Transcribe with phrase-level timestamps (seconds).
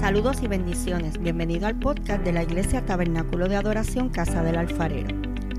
[0.00, 1.18] Saludos y bendiciones.
[1.18, 5.08] Bienvenido al podcast de la Iglesia Tabernáculo de Adoración Casa del Alfarero.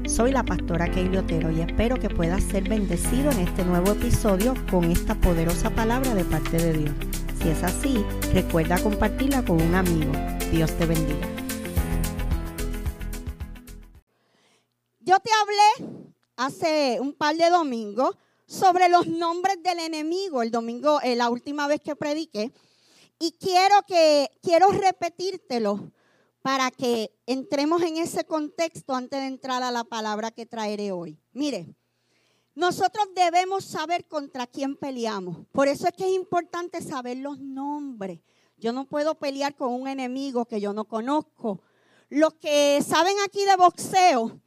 [0.07, 4.53] Soy la pastora Keili Otero y espero que puedas ser bendecido en este nuevo episodio
[4.69, 6.95] con esta poderosa palabra de parte de Dios.
[7.41, 10.11] Si es así, recuerda compartirla con un amigo.
[10.51, 11.27] Dios te bendiga.
[14.99, 18.15] Yo te hablé hace un par de domingos
[18.45, 22.53] sobre los nombres del enemigo, el domingo, eh, la última vez que prediqué,
[23.19, 25.91] y quiero que quiero repetírtelo
[26.41, 31.19] para que entremos en ese contexto antes de entrar a la palabra que traeré hoy.
[31.33, 31.75] Mire,
[32.55, 35.45] nosotros debemos saber contra quién peleamos.
[35.51, 38.19] Por eso es que es importante saber los nombres.
[38.57, 41.61] Yo no puedo pelear con un enemigo que yo no conozco.
[42.09, 44.41] Los que saben aquí de boxeo,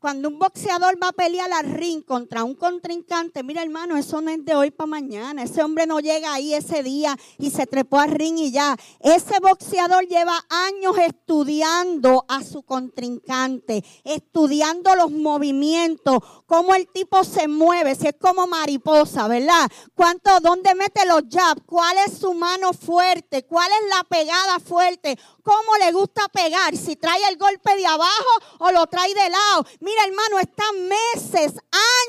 [0.00, 4.30] cuando un boxeador va a pelear al ring contra un contrincante, mira hermano, eso no
[4.30, 5.42] es de hoy para mañana.
[5.42, 8.76] Ese hombre no llega ahí ese día y se trepó al ring y ya.
[9.00, 17.46] Ese boxeador lleva años estudiando a su contrincante, estudiando los movimientos, cómo el tipo se
[17.46, 19.70] mueve, si es como mariposa, ¿verdad?
[19.94, 21.60] ¿Cuánto, dónde mete los jabs?
[21.66, 23.44] ¿Cuál es su mano fuerte?
[23.44, 25.18] ¿Cuál es la pegada fuerte?
[25.42, 26.74] ¿Cómo le gusta pegar?
[26.74, 28.30] Si trae el golpe de abajo
[28.60, 29.66] o lo trae de lado.
[30.04, 31.54] Hermano, está meses,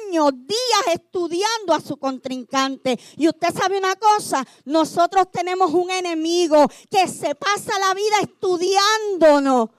[0.07, 2.99] años, días estudiando a su contrincante.
[3.17, 9.69] Y usted sabe una cosa, nosotros tenemos un enemigo que se pasa la vida estudiándonos.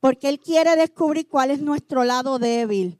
[0.00, 2.98] Porque él quiere descubrir cuál es nuestro lado débil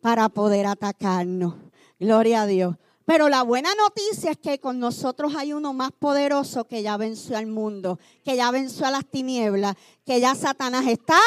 [0.00, 1.54] para poder atacarnos.
[1.98, 2.76] Gloria a Dios.
[3.04, 7.36] Pero la buena noticia es que con nosotros hay uno más poderoso que ya venció
[7.36, 9.74] al mundo, que ya venció a las tinieblas,
[10.04, 11.18] que ya Satanás está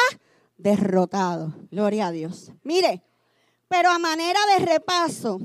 [0.56, 1.54] derrotado.
[1.70, 2.52] Gloria a Dios.
[2.62, 3.02] Mire,
[3.68, 5.40] pero a manera de repaso,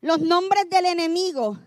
[0.00, 1.58] los nombres del enemigo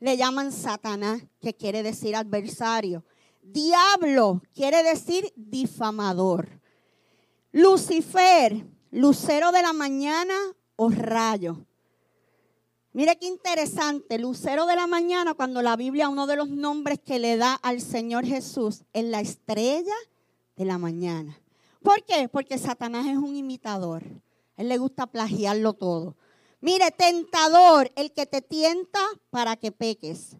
[0.00, 3.04] le llaman Satanás, que quiere decir adversario.
[3.42, 6.60] Diablo quiere decir difamador.
[7.52, 10.34] Lucifer, lucero de la mañana
[10.76, 11.64] o rayo.
[12.92, 17.18] Mire qué interesante, lucero de la mañana, cuando la Biblia, uno de los nombres que
[17.18, 19.94] le da al Señor Jesús es la estrella
[20.56, 21.38] de la mañana.
[21.82, 22.28] ¿Por qué?
[22.28, 24.02] Porque Satanás es un imitador.
[24.56, 26.16] Él le gusta plagiarlo todo.
[26.60, 29.00] Mire, tentador, el que te tienta
[29.30, 30.36] para que peques.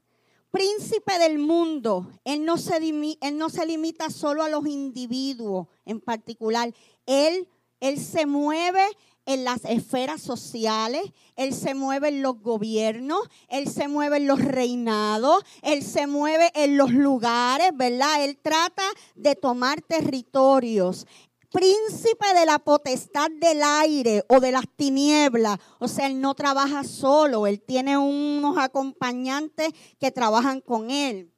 [0.51, 6.01] Príncipe del mundo, él no, se, él no se limita solo a los individuos en
[6.01, 6.73] particular.
[7.07, 7.49] Él,
[7.81, 8.83] él se mueve
[9.29, 11.03] en las esferas sociales,
[11.37, 16.51] Él se mueve en los gobiernos, Él se mueve en los reinados, Él se mueve
[16.55, 18.25] en los lugares, ¿verdad?
[18.25, 18.85] Él trata
[19.17, 21.07] de tomar territorios
[21.51, 25.59] príncipe de la potestad del aire o de las tinieblas.
[25.79, 31.33] O sea, él no trabaja solo, él tiene unos acompañantes que trabajan con él.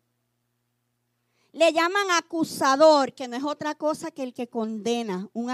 [1.52, 5.28] Le llaman acusador, que no es otra cosa que el que condena.
[5.32, 5.50] Un,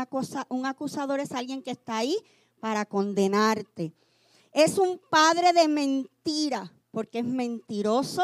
[0.48, 2.18] un acusador es alguien que está ahí
[2.60, 3.94] para condenarte.
[4.52, 8.22] Es un padre de mentira, porque es mentiroso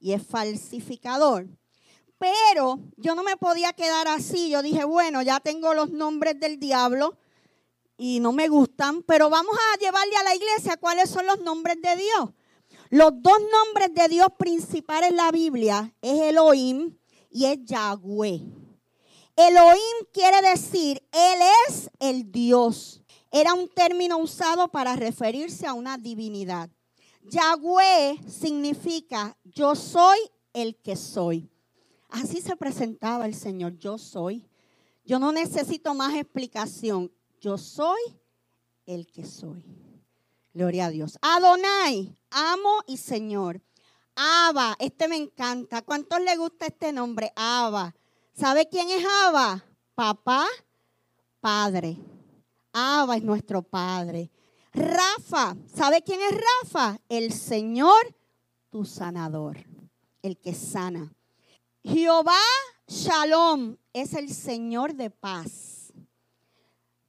[0.00, 1.48] y es falsificador.
[2.22, 4.48] Pero yo no me podía quedar así.
[4.48, 7.18] Yo dije, bueno, ya tengo los nombres del diablo
[7.96, 11.82] y no me gustan, pero vamos a llevarle a la iglesia cuáles son los nombres
[11.82, 12.30] de Dios.
[12.90, 16.96] Los dos nombres de Dios principales en la Biblia es Elohim
[17.28, 18.40] y es Yahweh.
[19.34, 23.02] Elohim quiere decir, Él es el Dios.
[23.32, 26.70] Era un término usado para referirse a una divinidad.
[27.24, 30.18] Yahweh significa yo soy
[30.52, 31.51] el que soy.
[32.12, 34.46] Así se presentaba el Señor, yo soy.
[35.04, 37.10] Yo no necesito más explicación.
[37.40, 38.00] Yo soy
[38.84, 39.64] el que soy.
[40.52, 41.18] Gloria a Dios.
[41.22, 43.62] Adonai, amo y Señor.
[44.14, 45.80] Abba, este me encanta.
[45.80, 47.32] ¿Cuántos le gusta este nombre?
[47.34, 47.94] Abba.
[48.34, 49.64] ¿Sabe quién es Abba?
[49.94, 50.46] Papá,
[51.40, 51.96] Padre.
[52.74, 54.30] Abba es nuestro Padre.
[54.74, 56.98] Rafa, ¿sabe quién es Rafa?
[57.08, 58.14] El Señor,
[58.68, 59.58] tu sanador,
[60.20, 61.10] el que sana.
[61.84, 62.38] Jehová
[62.86, 65.92] Shalom es el Señor de paz.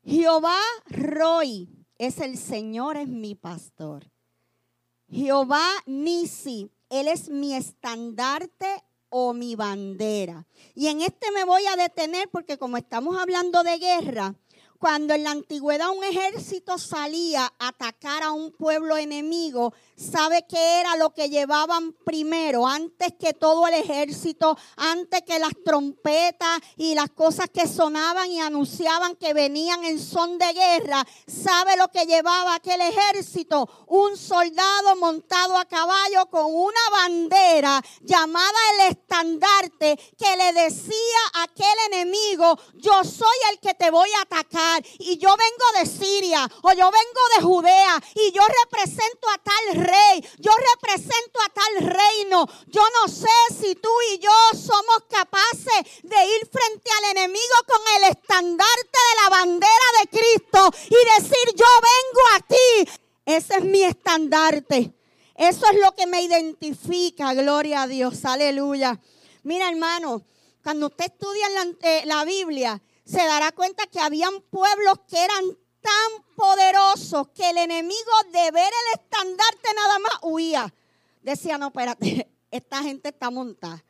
[0.03, 4.09] Jehová Roy es el Señor, es mi pastor.
[5.09, 10.47] Jehová Nisi, Él es mi estandarte o mi bandera.
[10.73, 14.35] Y en este me voy a detener porque como estamos hablando de guerra,
[14.83, 20.81] cuando en la antigüedad un ejército salía a atacar a un pueblo enemigo, ¿sabe qué
[20.81, 22.67] era lo que llevaban primero?
[22.67, 28.41] Antes que todo el ejército, antes que las trompetas y las cosas que sonaban y
[28.41, 33.85] anunciaban que venían en son de guerra, ¿sabe lo que llevaba aquel ejército?
[33.87, 41.43] Un soldado montado a caballo con una bandera llamada el estandarte que le decía a
[41.43, 46.49] aquel enemigo, yo soy el que te voy a atacar y yo vengo de Siria
[46.61, 51.93] o yo vengo de Judea y yo represento a tal rey, yo represento a tal
[51.93, 52.47] reino.
[52.67, 53.27] Yo no sé
[53.59, 59.23] si tú y yo somos capaces de ir frente al enemigo con el estandarte de
[59.23, 63.01] la bandera de Cristo y decir, yo vengo aquí.
[63.25, 64.93] Ese es mi estandarte.
[65.35, 68.99] Eso es lo que me identifica, gloria a Dios, aleluya.
[69.43, 70.23] Mira hermano,
[70.63, 71.47] cuando usted estudia
[71.81, 77.57] eh, la Biblia, se dará cuenta que habían pueblos que eran tan poderosos que el
[77.57, 80.73] enemigo de ver el estandarte nada más huía.
[81.21, 83.83] Decía, no, espérate, esta gente está montada.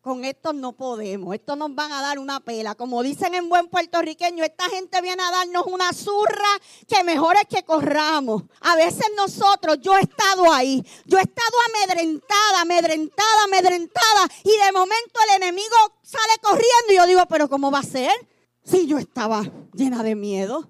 [0.00, 2.74] Con estos no podemos, estos nos van a dar una pela.
[2.74, 6.48] Como dicen en buen puertorriqueño, esta gente viene a darnos una zurra
[6.88, 8.44] que mejor es que corramos.
[8.60, 14.72] A veces nosotros, yo he estado ahí, yo he estado amedrentada, amedrentada, amedrentada, y de
[14.72, 18.10] momento el enemigo sale corriendo y yo digo, pero ¿cómo va a ser?
[18.70, 19.42] Si yo estaba
[19.74, 20.68] llena de miedo,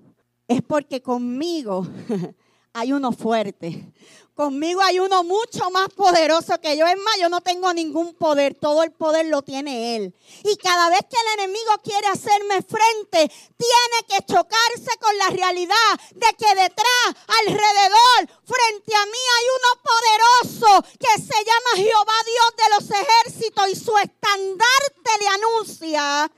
[0.49, 1.87] es porque conmigo
[2.73, 3.93] hay uno fuerte.
[4.35, 6.87] Conmigo hay uno mucho más poderoso que yo.
[6.87, 8.55] Es más, yo no tengo ningún poder.
[8.55, 10.15] Todo el poder lo tiene Él.
[10.45, 15.75] Y cada vez que el enemigo quiere hacerme frente, tiene que chocarse con la realidad
[16.15, 22.55] de que detrás, alrededor, frente a mí hay uno poderoso que se llama Jehová Dios
[22.57, 26.31] de los ejércitos y su estandarte le anuncia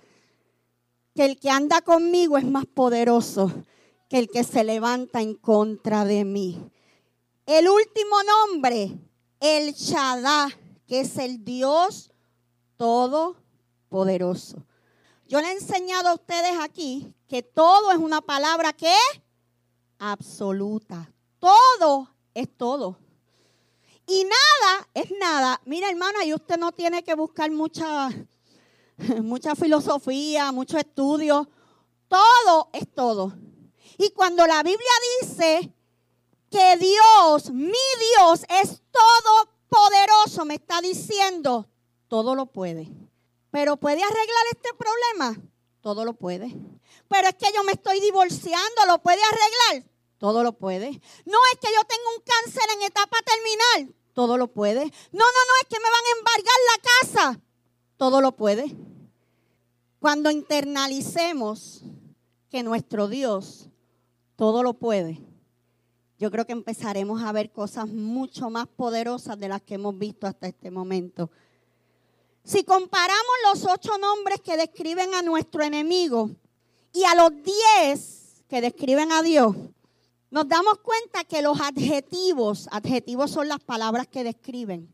[1.14, 3.52] que el que anda conmigo es más poderoso
[4.08, 6.70] que el que se levanta en contra de mí.
[7.46, 8.98] El último nombre,
[9.40, 10.54] el Shaddai,
[10.86, 12.12] que es el Dios
[12.76, 14.66] todopoderoso.
[15.26, 18.94] Yo le he enseñado a ustedes aquí que todo es una palabra que
[19.98, 21.10] absoluta.
[21.38, 22.98] Todo es todo.
[24.06, 25.60] Y nada es nada.
[25.64, 28.10] Mira, hermana, y usted no tiene que buscar mucha
[29.22, 31.48] mucha filosofía, mucho estudio.
[32.08, 33.32] Todo es todo.
[33.98, 35.72] Y cuando la Biblia dice
[36.50, 41.68] que Dios, mi Dios, es todopoderoso, me está diciendo,
[42.08, 42.90] todo lo puede.
[43.50, 45.42] Pero ¿puede arreglar este problema?
[45.80, 46.54] Todo lo puede.
[47.08, 49.90] Pero es que yo me estoy divorciando, ¿lo puede arreglar?
[50.18, 50.90] Todo lo puede.
[51.24, 54.80] No es que yo tengo un cáncer en etapa terminal, todo lo puede.
[54.80, 57.40] No, no, no, es que me van a embargar la casa,
[58.02, 58.74] todo lo puede.
[60.00, 61.84] Cuando internalicemos
[62.50, 63.68] que nuestro Dios
[64.34, 65.20] todo lo puede,
[66.18, 70.26] yo creo que empezaremos a ver cosas mucho más poderosas de las que hemos visto
[70.26, 71.30] hasta este momento.
[72.42, 76.28] Si comparamos los ocho nombres que describen a nuestro enemigo
[76.92, 79.54] y a los diez que describen a Dios,
[80.28, 84.92] nos damos cuenta que los adjetivos, adjetivos son las palabras que describen.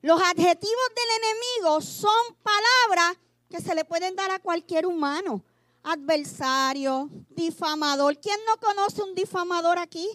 [0.00, 2.10] Los adjetivos del enemigo son
[2.42, 3.18] palabras
[3.50, 5.42] que se le pueden dar a cualquier humano.
[5.82, 8.18] Adversario, difamador.
[8.18, 10.08] ¿Quién no conoce un difamador aquí?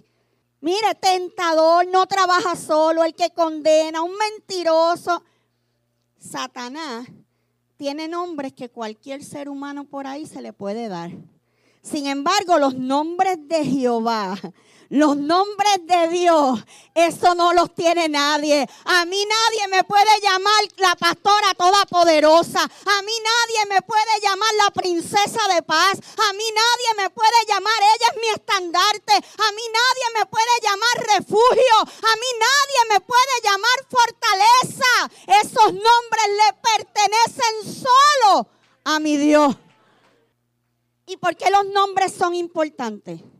[0.62, 5.24] Mire, tentador, no trabaja solo, el que condena, un mentiroso.
[6.18, 7.08] Satanás
[7.76, 11.12] tiene nombres que cualquier ser humano por ahí se le puede dar.
[11.82, 14.40] Sin embargo, los nombres de Jehová
[14.94, 16.60] los nombres de Dios,
[16.94, 18.70] eso no los tiene nadie.
[18.86, 22.62] A mí nadie me puede llamar la pastora todopoderosa.
[22.62, 25.98] A mí nadie me puede llamar la princesa de paz.
[25.98, 29.14] A mí nadie me puede llamar, ella es mi estandarte.
[29.14, 31.78] A mí nadie me puede llamar refugio.
[31.82, 35.42] A mí nadie me puede llamar fortaleza.
[35.42, 38.48] Esos nombres le pertenecen solo
[38.84, 39.56] a mi Dios.
[41.08, 43.33] ¿Y por qué los nombres son importantes?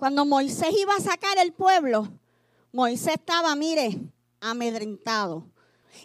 [0.00, 2.08] Cuando Moisés iba a sacar el pueblo,
[2.72, 4.00] Moisés estaba, mire,
[4.40, 5.44] amedrentado.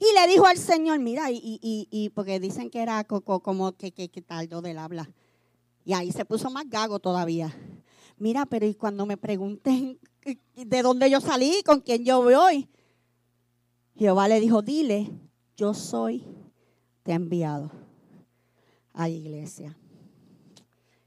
[0.02, 3.94] Y le dijo al Señor, mira, y, y, y porque dicen que era como que,
[3.94, 5.10] que, que tardó del habla.
[5.86, 7.58] Y ahí se puso más gago todavía.
[8.18, 9.98] Mira, pero y cuando me pregunten
[10.56, 12.68] de dónde yo salí, con quién yo voy,
[13.96, 15.10] Jehová le dijo, dile,
[15.56, 16.22] yo soy,
[17.02, 17.72] te he enviado
[18.92, 19.78] a la iglesia.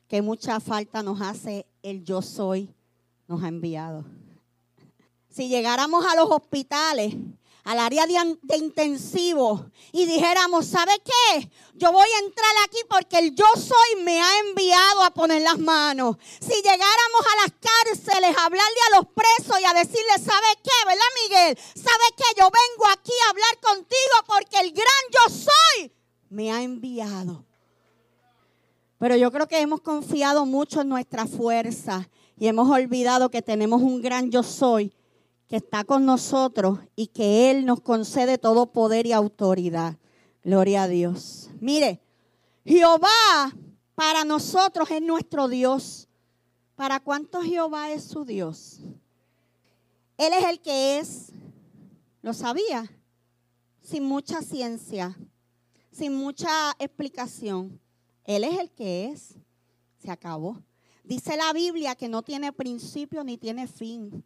[0.07, 2.75] Que mucha falta nos hace el yo soy
[3.29, 4.05] nos ha enviado.
[5.29, 7.15] Si llegáramos a los hospitales,
[7.69, 11.51] al área de, intensivo y dijéramos, ¿sabe qué?
[11.75, 15.59] Yo voy a entrar aquí porque el yo soy me ha enviado a poner las
[15.59, 16.17] manos.
[16.41, 20.87] Si llegáramos a las cárceles a hablarle a los presos y a decirle, ¿sabe qué?
[20.87, 21.59] ¿Verdad, Miguel?
[21.75, 22.25] ¿Sabe qué?
[22.39, 25.93] Yo vengo aquí a hablar contigo porque el gran yo soy
[26.31, 27.45] me ha enviado.
[28.99, 32.09] Pero yo creo que hemos confiado mucho en nuestra fuerza
[32.39, 34.93] y hemos olvidado que tenemos un gran yo soy
[35.49, 39.97] que está con nosotros y que Él nos concede todo poder y autoridad.
[40.45, 41.51] Gloria a Dios.
[41.61, 42.01] Mire,
[42.65, 43.09] Jehová
[43.95, 46.09] para nosotros es nuestro Dios.
[46.77, 48.81] ¿Para cuántos Jehová es su Dios?
[50.17, 51.33] Él es el que es.
[52.23, 52.91] ¿Lo sabía?
[53.83, 55.19] Sin mucha ciencia,
[55.91, 57.81] sin mucha explicación.
[58.25, 59.35] Él es el que es.
[59.97, 60.63] Se acabó.
[61.09, 64.23] Dice la Biblia que no tiene principio ni tiene fin.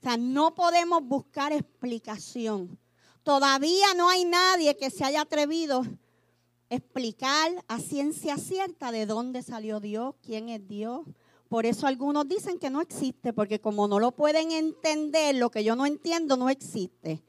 [0.00, 2.78] O sea, no podemos buscar explicación.
[3.22, 9.42] Todavía no hay nadie que se haya atrevido a explicar a ciencia cierta de dónde
[9.42, 11.02] salió Dios, quién es Dios.
[11.50, 15.64] Por eso algunos dicen que no existe, porque como no lo pueden entender, lo que
[15.64, 17.22] yo no entiendo no existe.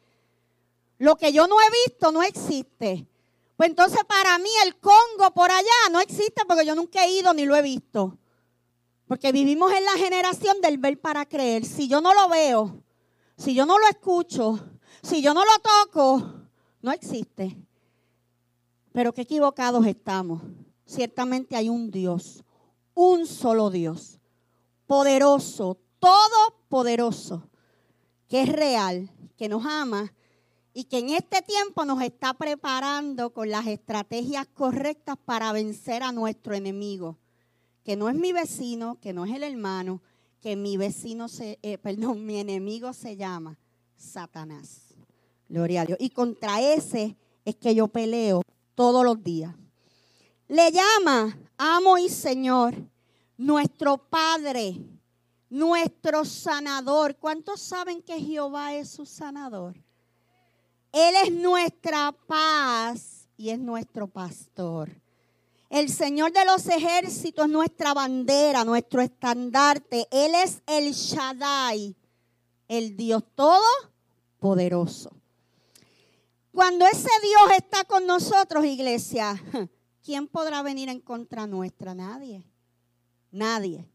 [0.97, 3.05] Lo que yo no he visto no existe.
[3.57, 7.33] Pues entonces para mí el Congo por allá no existe porque yo nunca he ido
[7.33, 8.17] ni lo he visto.
[9.07, 11.63] Porque vivimos en la generación del ver para creer.
[11.63, 12.83] Si yo no lo veo,
[13.37, 14.59] si yo no lo escucho,
[15.03, 16.33] si yo no lo toco,
[16.81, 17.55] no existe.
[18.91, 20.41] Pero qué equivocados estamos.
[20.85, 22.43] Ciertamente hay un Dios,
[22.95, 24.19] un solo Dios,
[24.87, 27.49] poderoso, todopoderoso,
[28.27, 30.13] que es real, que nos ama
[30.73, 36.11] y que en este tiempo nos está preparando con las estrategias correctas para vencer a
[36.11, 37.19] nuestro enemigo
[37.85, 40.01] que no es mi vecino, que no es el hermano,
[40.41, 43.57] que mi vecino se, eh, perdón, mi enemigo se llama
[43.95, 44.95] Satanás.
[45.47, 45.99] Gloria a Dios.
[46.01, 47.15] Y contra ese
[47.45, 48.41] es que yo peleo
[48.73, 49.53] todos los días.
[50.47, 52.75] Le llama amo y Señor,
[53.37, 54.81] nuestro Padre,
[55.49, 57.15] nuestro sanador.
[57.17, 59.75] ¿Cuántos saben que Jehová es su sanador?
[60.91, 64.89] Él es nuestra paz y es nuestro pastor.
[65.69, 70.07] El Señor de los ejércitos es nuestra bandera, nuestro estandarte.
[70.11, 71.95] Él es el Shaddai,
[72.67, 75.11] el Dios todopoderoso.
[76.51, 79.41] Cuando ese Dios está con nosotros, iglesia,
[80.05, 81.93] ¿quién podrá venir en contra nuestra?
[81.93, 82.45] Nadie.
[83.31, 83.85] Nadie.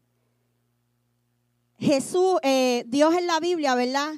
[1.79, 4.13] Jesús, eh, Dios en la Biblia, ¿verdad?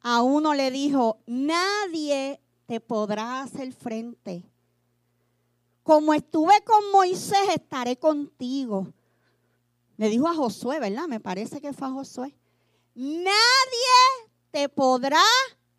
[0.00, 4.51] A uno le dijo, nadie te podrá hacer frente
[5.82, 8.92] como estuve con Moisés, estaré contigo.
[9.96, 11.08] Le dijo a Josué, ¿verdad?
[11.08, 12.34] Me parece que fue a Josué.
[12.94, 13.32] Nadie
[14.50, 15.22] te podrá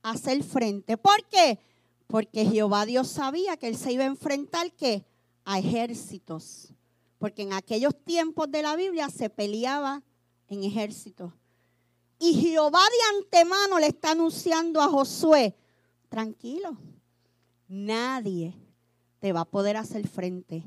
[0.01, 0.98] hacer frente.
[0.98, 1.60] ¿Por qué?
[2.07, 5.05] Porque Jehová Dios sabía que él se iba a enfrentar ¿qué?
[5.45, 6.74] a ejércitos.
[7.17, 10.03] Porque en aquellos tiempos de la Biblia se peleaba
[10.48, 11.31] en ejércitos.
[12.19, 15.55] Y Jehová de antemano le está anunciando a Josué,
[16.10, 16.77] tranquilo,
[17.67, 18.62] nadie
[19.23, 20.65] te va a poder hacer frente.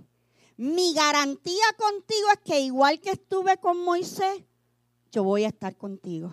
[0.56, 4.44] Mi garantía contigo es que igual que estuve con Moisés,
[5.12, 6.32] yo voy a estar contigo.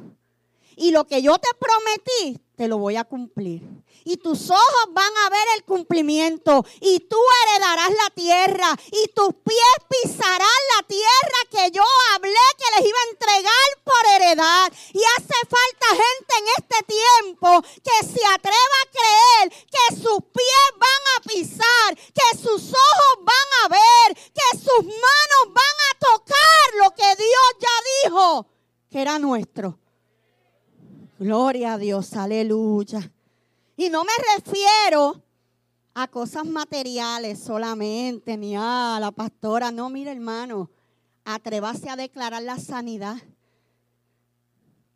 [0.75, 3.61] Y lo que yo te prometí, te lo voy a cumplir.
[4.05, 6.65] Y tus ojos van a ver el cumplimiento.
[6.81, 8.75] Y tú heredarás la tierra.
[8.91, 14.15] Y tus pies pisarán la tierra que yo hablé que les iba a entregar por
[14.15, 14.73] heredad.
[14.93, 20.67] Y hace falta gente en este tiempo que se atreva a creer que sus pies
[20.77, 26.83] van a pisar, que sus ojos van a ver, que sus manos van a tocar
[26.83, 28.47] lo que Dios ya dijo
[28.89, 29.79] que era nuestro.
[31.23, 33.11] Gloria a Dios, aleluya.
[33.83, 35.21] Y no me refiero
[35.93, 39.71] a cosas materiales solamente, ni a la pastora.
[39.71, 40.69] No, mire hermano,
[41.25, 43.17] atrévase a declarar la sanidad.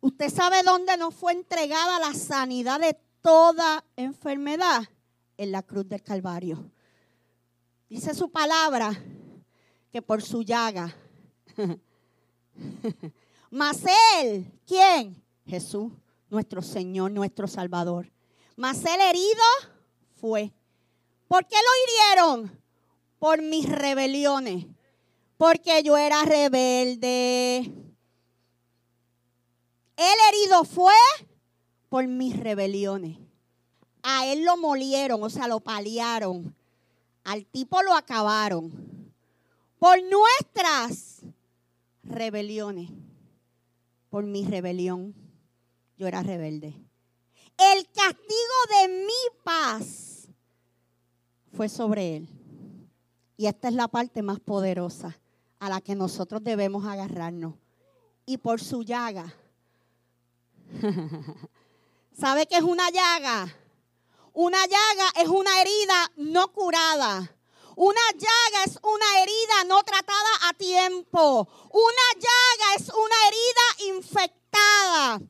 [0.00, 4.84] ¿Usted sabe dónde nos fue entregada la sanidad de toda enfermedad?
[5.36, 6.70] En la cruz del Calvario.
[7.90, 8.90] Dice su palabra
[9.92, 10.96] que por su llaga.
[13.50, 13.82] Mas
[14.16, 15.22] él, ¿quién?
[15.46, 15.92] Jesús
[16.30, 18.10] nuestro Señor, nuestro Salvador.
[18.58, 19.44] Mas el herido
[20.16, 20.52] fue.
[21.28, 22.60] ¿Por qué lo hirieron?
[23.20, 24.66] Por mis rebeliones.
[25.36, 27.58] Porque yo era rebelde.
[29.96, 30.92] El herido fue
[31.88, 33.18] por mis rebeliones.
[34.02, 36.52] A él lo molieron, o sea, lo paliaron.
[37.22, 38.72] Al tipo lo acabaron.
[39.78, 41.20] Por nuestras
[42.02, 42.90] rebeliones.
[44.10, 45.14] Por mi rebelión
[45.96, 46.74] yo era rebelde.
[47.58, 50.28] El castigo de mi paz
[51.56, 52.28] fue sobre él.
[53.36, 55.18] Y esta es la parte más poderosa
[55.58, 57.54] a la que nosotros debemos agarrarnos.
[58.26, 59.34] Y por su llaga.
[62.12, 63.54] ¿Sabe qué es una llaga?
[64.32, 67.34] Una llaga es una herida no curada.
[67.74, 71.48] Una llaga es una herida no tratada a tiempo.
[71.72, 75.20] Una llaga es una herida infectada.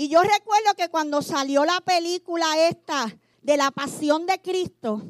[0.00, 3.12] Y yo recuerdo que cuando salió la película esta
[3.42, 5.02] de la pasión de Cristo,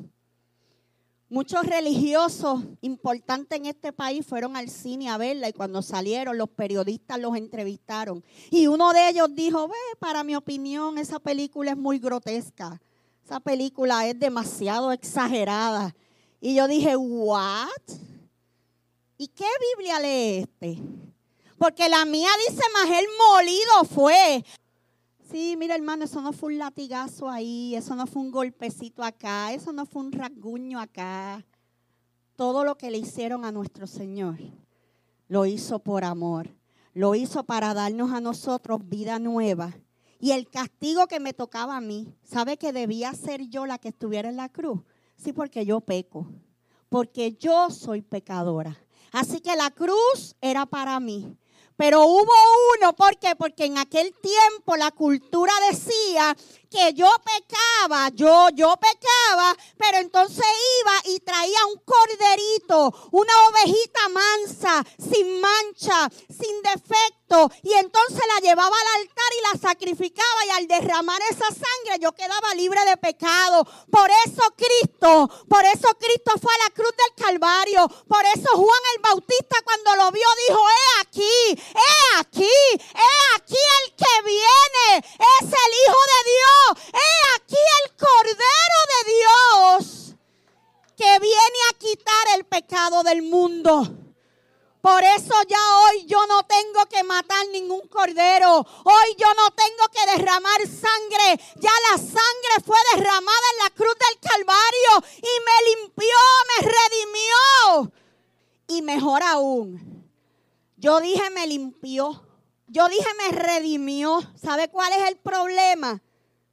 [1.29, 6.49] muchos religiosos importantes en este país fueron al cine a verla y cuando salieron los
[6.49, 8.25] periodistas los entrevistaron.
[8.51, 12.81] Y uno de ellos dijo, ve, para mi opinión esa película es muy grotesca.
[13.23, 15.95] Esa película es demasiado exagerada.
[16.41, 17.69] Y yo dije, ¿what?
[19.19, 19.45] ¿Y qué
[19.77, 20.79] Biblia lee este?
[21.59, 24.43] Porque la mía dice, más el molido fue.
[25.31, 29.53] Sí, mira hermano, eso no fue un latigazo ahí, eso no fue un golpecito acá,
[29.53, 31.45] eso no fue un rasguño acá.
[32.35, 34.39] Todo lo que le hicieron a nuestro Señor
[35.29, 36.57] lo hizo por amor,
[36.95, 39.75] lo hizo para darnos a nosotros vida nueva.
[40.19, 43.89] Y el castigo que me tocaba a mí, ¿sabe que debía ser yo la que
[43.89, 44.81] estuviera en la cruz?
[45.17, 46.27] Sí, porque yo peco,
[46.89, 48.79] porque yo soy pecadora.
[49.13, 51.37] Así que la cruz era para mí.
[51.79, 52.33] Pero hubo
[52.77, 53.37] uno, ¿por qué?
[53.37, 56.37] Porque en aquel tiempo la cultura decía
[56.71, 60.45] que yo pecaba, yo, yo pecaba, pero entonces
[60.81, 68.41] iba y traía un corderito, una ovejita mansa, sin mancha, sin defecto, y entonces la
[68.41, 72.97] llevaba al altar y la sacrificaba y al derramar esa sangre yo quedaba libre de
[72.97, 73.67] pecado.
[73.91, 78.83] Por eso Cristo, por eso Cristo fue a la cruz del Calvario, por eso Juan
[78.95, 84.99] el Bautista cuando lo vio dijo, he aquí, he aquí, he aquí el que viene,
[84.99, 86.58] es el Hijo de Dios
[86.93, 90.15] He aquí el Cordero de Dios
[90.97, 93.99] que viene a quitar el pecado del mundo.
[94.81, 98.59] Por eso ya hoy yo no tengo que matar ningún cordero.
[98.85, 101.41] Hoy yo no tengo que derramar sangre.
[101.57, 106.17] Ya la sangre fue derramada en la cruz del Calvario y me limpió,
[106.49, 107.93] me redimió.
[108.69, 110.09] Y mejor aún,
[110.77, 112.25] yo dije me limpió.
[112.69, 114.21] Yo dije me redimió.
[114.41, 116.01] ¿Sabe cuál es el problema?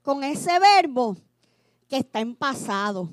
[0.06, 1.18] Con ese verbo
[1.90, 3.10] que está en pasado.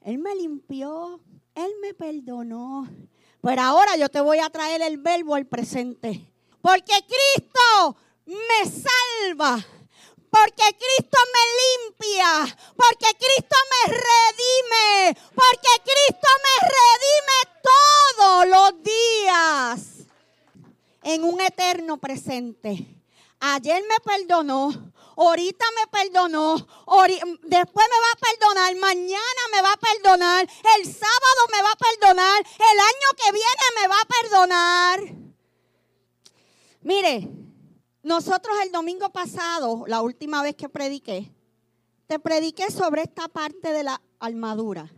[0.00, 1.20] Él me limpió,
[1.56, 2.88] Él me perdonó.
[3.42, 6.30] Pero ahora yo te voy a traer el verbo al presente.
[6.62, 9.58] Porque Cristo me salva.
[10.30, 12.56] Porque Cristo me limpia.
[12.76, 15.20] Porque Cristo me redime.
[15.34, 17.38] Porque Cristo me redime
[18.16, 20.06] todos los días.
[21.02, 22.86] En un eterno presente.
[23.40, 29.76] Ayer me perdonó ahorita me perdonó, después me va a perdonar, mañana me va a
[29.76, 30.48] perdonar,
[30.78, 35.22] el sábado me va a perdonar, el año que viene me va a perdonar.
[36.82, 37.28] Mire,
[38.02, 41.32] nosotros el domingo pasado, la última vez que prediqué,
[42.06, 44.92] te prediqué sobre esta parte de la armadura.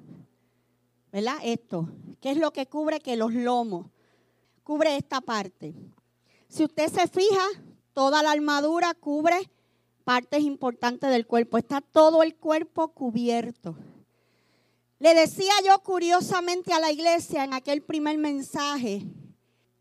[1.12, 1.36] ¿Verdad?
[1.44, 1.88] Esto,
[2.20, 3.86] que es lo que cubre que los lomos,
[4.64, 5.74] cubre esta parte.
[6.48, 7.46] Si usted se fija,
[7.92, 9.50] toda la armadura cubre
[10.04, 11.58] partes importantes del cuerpo.
[11.58, 13.76] Está todo el cuerpo cubierto.
[14.98, 19.02] Le decía yo curiosamente a la iglesia en aquel primer mensaje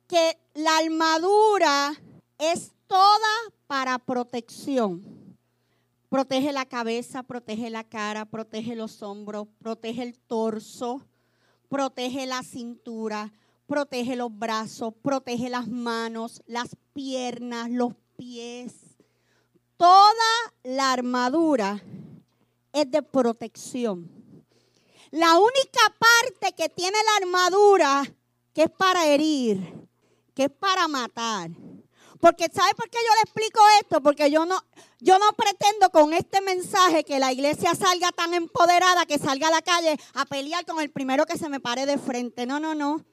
[0.07, 1.93] que la armadura
[2.37, 3.29] es toda
[3.67, 5.37] para protección.
[6.09, 11.01] Protege la cabeza, protege la cara, protege los hombros, protege el torso,
[11.69, 13.33] protege la cintura,
[13.65, 18.82] protege los brazos, protege las manos, las piernas, los pies
[19.77, 21.81] toda la armadura
[22.71, 24.09] es de protección.
[25.11, 28.03] La única parte que tiene la armadura
[28.53, 29.87] que es para herir,
[30.33, 31.51] que es para matar.
[32.19, 34.01] Porque ¿sabe por qué yo le explico esto?
[34.01, 34.57] Porque yo no
[34.99, 39.51] yo no pretendo con este mensaje que la iglesia salga tan empoderada que salga a
[39.51, 42.45] la calle a pelear con el primero que se me pare de frente.
[42.45, 43.03] No, no, no.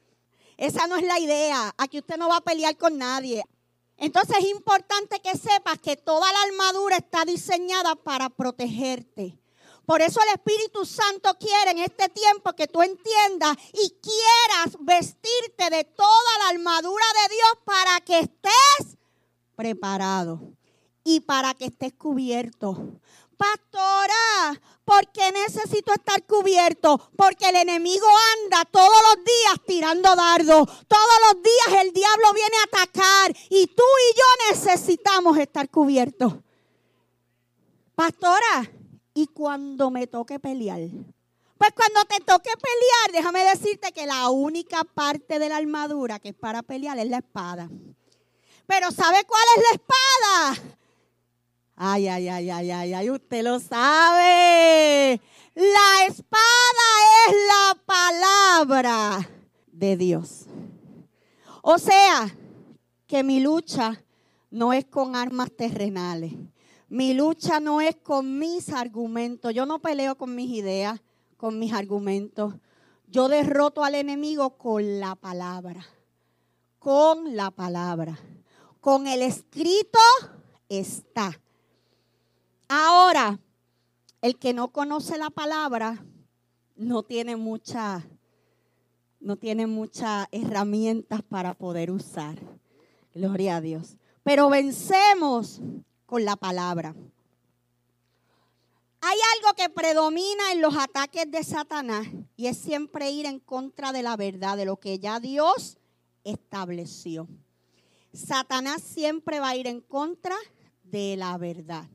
[0.57, 1.75] Esa no es la idea.
[1.79, 3.45] Aquí usted no va a pelear con nadie.
[4.01, 9.39] Entonces es importante que sepas que toda la armadura está diseñada para protegerte.
[9.85, 15.69] Por eso el Espíritu Santo quiere en este tiempo que tú entiendas y quieras vestirte
[15.69, 18.97] de toda la armadura de Dios para que estés
[19.55, 20.41] preparado
[21.05, 23.01] y para que estés cubierto.
[23.37, 26.99] Pastora, ¿por qué necesito estar cubierto?
[27.17, 28.07] Porque el enemigo
[28.43, 30.67] anda todos los días tirando dardos.
[30.89, 36.35] Todos los días el diablo viene a atacar y tú y yo necesitamos estar cubiertos.
[37.95, 38.69] Pastora,
[39.15, 40.81] ¿y cuando me toque pelear?
[41.57, 46.31] Pues cuando te toque pelear, déjame decirte que la única parte de la armadura que
[46.31, 47.71] es para pelear es la espada.
[48.67, 50.80] Pero ¿sabe cuál es la espada?
[51.83, 55.19] Ay, ay, ay, ay, ay, ay, usted lo sabe.
[55.55, 56.87] La espada
[57.27, 59.31] es la palabra
[59.67, 60.45] de Dios.
[61.63, 62.37] O sea,
[63.07, 64.05] que mi lucha
[64.51, 66.35] no es con armas terrenales.
[66.91, 69.55] Mi lucha no es con mis argumentos.
[69.55, 71.01] Yo no peleo con mis ideas
[71.39, 72.57] con mis argumentos.
[73.07, 75.83] Yo derroto al enemigo con la palabra.
[76.79, 78.19] Con la palabra.
[78.83, 79.99] Con el escrito
[80.69, 81.41] está.
[82.73, 83.41] Ahora,
[84.23, 86.05] el que no conoce la palabra
[86.77, 88.07] no tiene mucha
[89.19, 92.39] no tiene muchas herramientas para poder usar.
[93.13, 93.97] Gloria a Dios.
[94.23, 95.61] Pero vencemos
[96.07, 96.95] con la palabra.
[99.01, 102.07] Hay algo que predomina en los ataques de Satanás
[102.37, 105.77] y es siempre ir en contra de la verdad, de lo que ya Dios
[106.23, 107.27] estableció.
[108.13, 110.37] Satanás siempre va a ir en contra
[110.85, 111.89] de la verdad.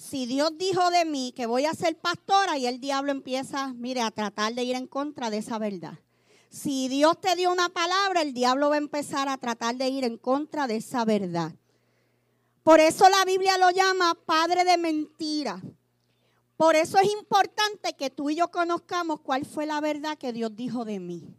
[0.00, 4.00] Si Dios dijo de mí que voy a ser pastora y el diablo empieza, mire,
[4.00, 5.98] a tratar de ir en contra de esa verdad.
[6.48, 10.04] Si Dios te dio una palabra, el diablo va a empezar a tratar de ir
[10.04, 11.52] en contra de esa verdad.
[12.62, 15.60] Por eso la Biblia lo llama padre de mentira.
[16.56, 20.56] Por eso es importante que tú y yo conozcamos cuál fue la verdad que Dios
[20.56, 21.36] dijo de mí.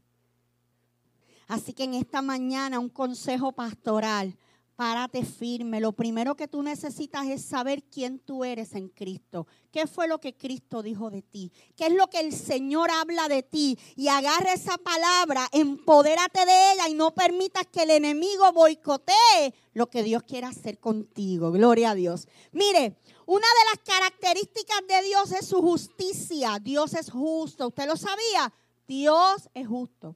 [1.48, 4.38] Así que en esta mañana un consejo pastoral,
[4.82, 5.80] párate firme.
[5.80, 9.46] Lo primero que tú necesitas es saber quién tú eres en Cristo.
[9.72, 11.52] ¿Qué fue lo que Cristo dijo de ti?
[11.78, 13.78] ¿Qué es lo que el Señor habla de ti?
[13.96, 19.88] Y agarra esa palabra, empodérate de ella y no permitas que el enemigo boicotee lo
[19.88, 21.52] que Dios quiere hacer contigo.
[21.52, 22.28] Gloria a Dios.
[22.52, 26.58] Mire, una de las características de Dios es su justicia.
[26.60, 27.68] Dios es justo.
[27.68, 28.52] ¿Usted lo sabía?
[28.88, 30.16] Dios es justo.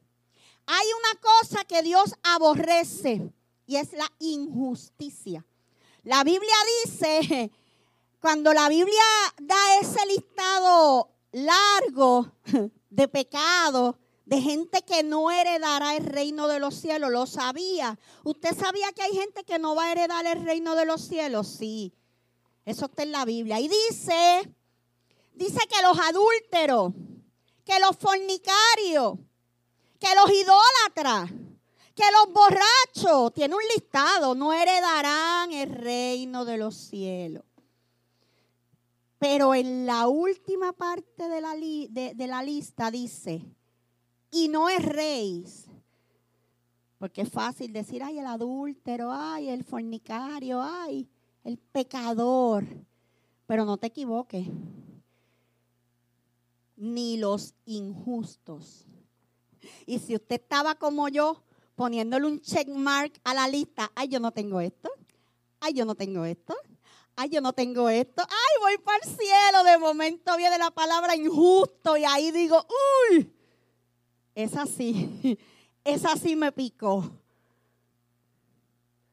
[0.66, 3.32] Hay una cosa que Dios aborrece
[3.66, 5.44] y es la injusticia.
[6.02, 7.50] La Biblia dice,
[8.20, 9.02] cuando la Biblia
[9.38, 12.32] da ese listado largo
[12.90, 17.98] de pecados, de gente que no heredará el reino de los cielos, lo sabía.
[18.24, 21.46] ¿Usted sabía que hay gente que no va a heredar el reino de los cielos?
[21.46, 21.92] Sí.
[22.64, 23.60] Eso está en la Biblia.
[23.60, 24.52] Y dice,
[25.32, 26.92] dice que los adúlteros,
[27.64, 29.18] que los fornicarios,
[30.00, 31.30] que los idólatras,
[31.96, 37.42] que los borrachos, tiene un listado, no heredarán el reino de los cielos.
[39.18, 43.42] Pero en la última parte de la, de, la lista dice,
[44.30, 45.44] y no es rey.
[46.98, 51.08] Porque es fácil decir, ay, el adúltero, ay, el fornicario, ay
[51.46, 52.66] el pecador.
[53.46, 54.48] Pero no te equivoques,
[56.76, 58.84] ni los injustos.
[59.86, 61.42] Y si usted estaba como yo,
[61.76, 64.90] poniéndole un check mark a la lista, ay, yo no tengo esto,
[65.60, 66.56] ay, yo no tengo esto,
[67.14, 71.14] ay, yo no tengo esto, ay, voy para el cielo, de momento viene la palabra
[71.14, 72.66] injusto y ahí digo,
[73.12, 73.32] uy,
[74.34, 75.38] es así,
[75.84, 77.08] es así me picó.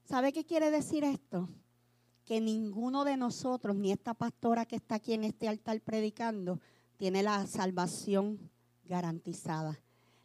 [0.05, 1.47] ¿Sabe qué quiere decir esto?
[2.25, 6.59] que ninguno de nosotros, ni esta pastora que está aquí en este altar predicando,
[6.97, 8.49] tiene la salvación
[8.85, 9.82] garantizada.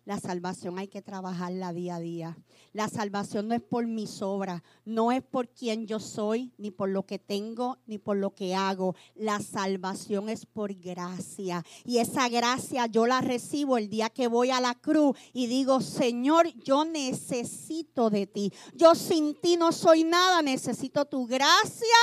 [0.08, 2.38] La salvación hay que trabajarla día a día.
[2.72, 6.88] La salvación no es por mis obras, no es por quien yo soy, ni por
[6.88, 8.96] lo que tengo, ni por lo que hago.
[9.14, 11.62] La salvación es por gracia.
[11.84, 15.82] Y esa gracia yo la recibo el día que voy a la cruz y digo,
[15.82, 18.50] Señor, yo necesito de ti.
[18.72, 21.98] Yo sin ti no soy nada, necesito tu gracia,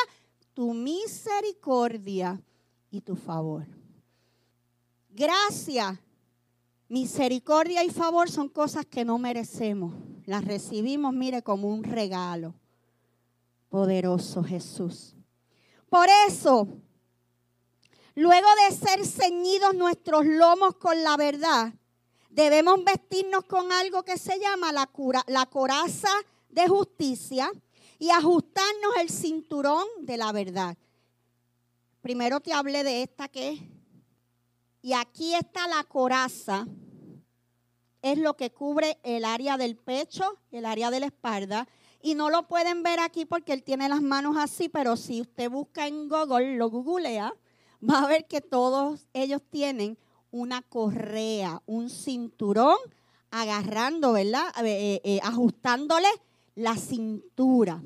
[0.53, 2.39] tu misericordia
[2.91, 3.65] y tu favor.
[5.09, 6.04] Gracias
[6.87, 9.93] Misericordia y favor son cosas que no merecemos.
[10.25, 12.53] Las recibimos, mire, como un regalo.
[13.69, 15.15] Poderoso Jesús.
[15.89, 16.67] Por eso,
[18.13, 21.73] luego de ser ceñidos nuestros lomos con la verdad,
[22.29, 26.09] debemos vestirnos con algo que se llama la, coraza
[26.49, 27.51] de justicia
[27.97, 30.77] y ajustarnos el cinturón de la verdad.
[32.01, 33.59] Primero te hablé de esta que
[34.85, 36.67] y aquí está la coraza.
[38.03, 41.67] Es lo que cubre el área del pecho, el área de la espalda.
[42.03, 45.49] Y no lo pueden ver aquí porque él tiene las manos así, pero si usted
[45.49, 47.33] busca en Google, lo googlea,
[47.89, 49.97] va a ver que todos ellos tienen
[50.29, 52.77] una correa, un cinturón,
[53.31, 54.53] agarrando, ¿verdad?
[54.63, 56.09] Eh, eh, ajustándole
[56.53, 57.81] la cintura.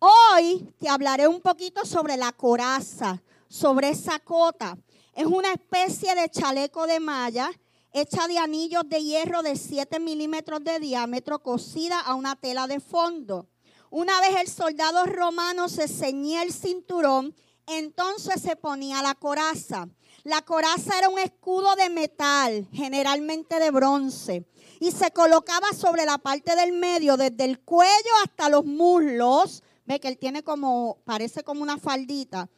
[0.00, 4.76] Hoy te hablaré un poquito sobre la coraza sobre esa cota.
[5.16, 7.50] Es una especie de chaleco de malla
[7.90, 12.80] hecha de anillos de hierro de 7 milímetros de diámetro, cosida a una tela de
[12.80, 13.48] fondo.
[13.88, 17.34] Una vez el soldado romano se ceñía el cinturón,
[17.66, 19.88] entonces se ponía la coraza.
[20.22, 24.44] La coraza era un escudo de metal, generalmente de bronce,
[24.80, 29.62] y se colocaba sobre la parte del medio, desde el cuello hasta los muslos.
[29.86, 32.50] Ve que él tiene como, parece como una faldita.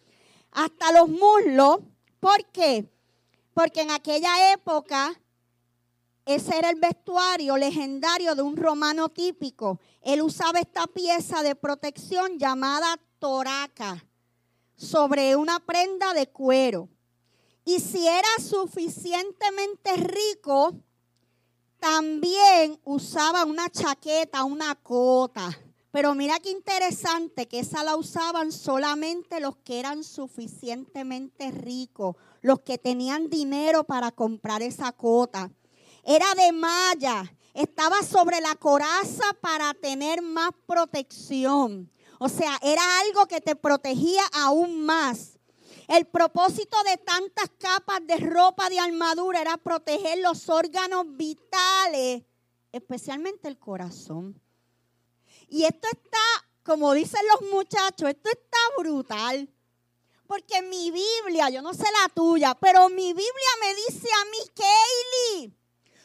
[0.51, 1.79] Hasta los muslos.
[2.21, 2.89] ¿Por qué?
[3.55, 5.21] Porque en aquella época
[6.29, 9.81] ese era el vestuario legendario de un romano típico.
[10.03, 14.05] Él usaba esta pieza de protección llamada toraca
[14.77, 16.89] sobre una prenda de cuero.
[17.65, 20.75] Y si era suficientemente rico,
[21.79, 25.49] también usaba una chaqueta, una cota.
[25.91, 32.61] Pero mira qué interesante que esa la usaban solamente los que eran suficientemente ricos, los
[32.61, 35.51] que tenían dinero para comprar esa cota
[36.09, 41.91] era de malla, estaba sobre la coraza para tener más protección.
[42.19, 45.39] O sea, era algo que te protegía aún más.
[45.87, 52.23] El propósito de tantas capas de ropa de armadura era proteger los órganos vitales,
[52.73, 54.41] especialmente el corazón.
[55.49, 59.49] Y esto está, como dicen los muchachos, esto está brutal.
[60.27, 64.39] Porque mi Biblia, yo no sé la tuya, pero mi Biblia me dice a mí,
[64.55, 65.59] Kaylee,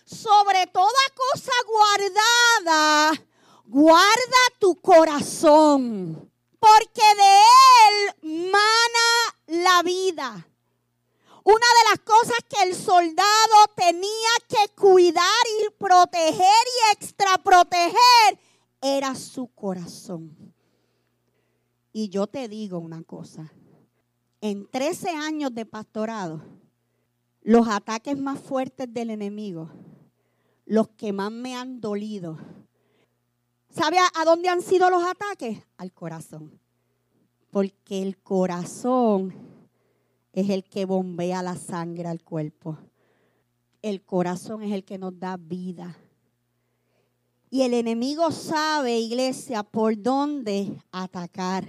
[0.06, 3.26] sobre toda cosa guardada,
[3.66, 7.42] guarda tu corazón, porque de
[7.90, 10.48] él mana la vida.
[11.44, 18.40] Una de las cosas que el soldado tenía que cuidar y proteger y extraproteger
[18.84, 20.54] era su corazón.
[21.92, 23.52] Y yo te digo una cosa,
[24.42, 26.44] en 13 años de pastorado,
[27.42, 29.72] los ataques más fuertes del enemigo
[30.66, 32.38] los que más me han dolido.
[33.70, 35.60] ¿Sabe a, dónde han sido los ataques?
[35.78, 36.60] Al corazón.
[37.50, 39.34] Porque el corazón
[40.32, 42.78] es el que bombea la sangre al cuerpo.
[43.82, 45.98] El corazón es el que nos da vida.
[47.54, 51.64] Y el enemigo sabe, iglesia, por dónde atacar.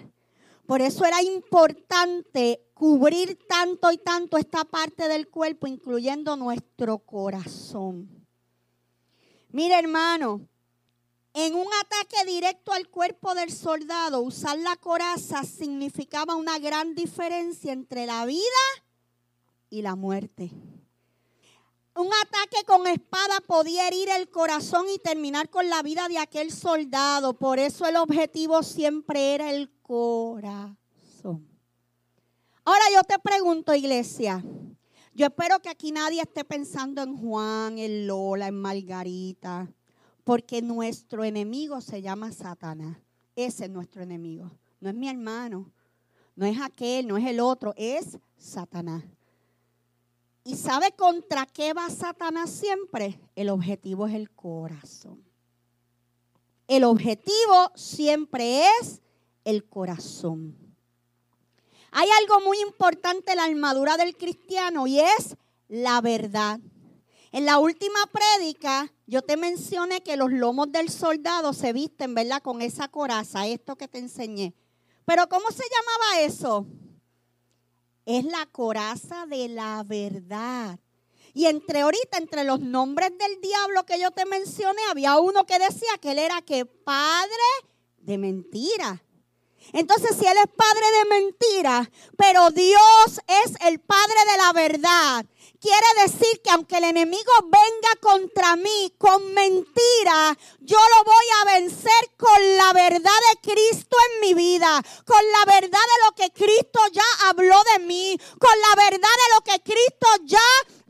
[0.64, 8.08] Por eso era importante cubrir tanto y tanto esta parte del cuerpo, incluyendo nuestro corazón.
[9.50, 10.48] Mira, hermano,
[11.34, 17.74] en un ataque directo al cuerpo del soldado, usar la coraza significaba una gran diferencia
[17.74, 18.40] entre la vida
[19.68, 20.50] y la muerte.
[21.96, 26.50] Un ataque con espada podía herir el corazón y terminar con la vida de aquel
[26.50, 27.34] soldado.
[27.34, 30.76] Por eso el objetivo siempre era el corazón.
[32.64, 34.42] Ahora yo te pregunto, iglesia,
[35.14, 39.70] yo espero que aquí nadie esté pensando en Juan, en Lola, en Margarita,
[40.24, 42.96] porque nuestro enemigo se llama Satanás.
[43.36, 44.50] Ese es nuestro enemigo.
[44.80, 45.70] No es mi hermano,
[46.34, 49.04] no es aquel, no es el otro, es Satanás.
[50.44, 53.18] ¿Y sabe contra qué va Satanás siempre?
[53.34, 55.24] El objetivo es el corazón.
[56.68, 59.00] El objetivo siempre es
[59.44, 60.54] el corazón.
[61.92, 65.36] Hay algo muy importante en la armadura del cristiano y es
[65.68, 66.60] la verdad.
[67.32, 72.42] En la última prédica yo te mencioné que los lomos del soldado se visten, ¿verdad?
[72.42, 74.54] Con esa coraza, esto que te enseñé.
[75.06, 76.66] Pero ¿cómo se llamaba eso?
[78.06, 80.78] Es la coraza de la verdad.
[81.32, 85.58] Y entre ahorita, entre los nombres del diablo que yo te mencioné, había uno que
[85.58, 87.30] decía que él era que padre
[87.98, 89.03] de mentira.
[89.72, 95.26] Entonces, si Él es padre de mentira, pero Dios es el padre de la verdad,
[95.60, 101.58] quiere decir que aunque el enemigo venga contra mí con mentira, yo lo voy a
[101.58, 106.30] vencer con la verdad de Cristo en mi vida, con la verdad de lo que
[106.32, 110.38] Cristo ya habló de mí, con la verdad de lo que Cristo ya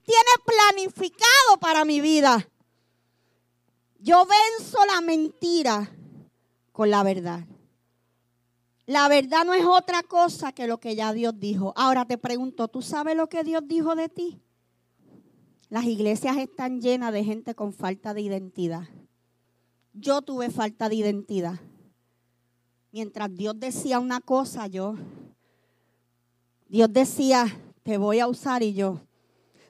[0.05, 2.47] tiene planificado para mi vida.
[4.01, 5.91] Yo venzo la mentira
[6.73, 7.41] con la verdad.
[8.87, 11.73] La verdad no es otra cosa que lo que ya Dios dijo.
[11.75, 14.43] Ahora te pregunto, ¿tú sabes lo que Dios dijo de ti?
[15.71, 18.87] Las iglesias están llenas de gente con falta de identidad.
[19.95, 21.59] Yo tuve falta de identidad.
[22.93, 24.95] Mientras Dios decía una cosa, yo,
[26.69, 27.47] Dios decía,
[27.83, 29.01] te voy a usar y yo,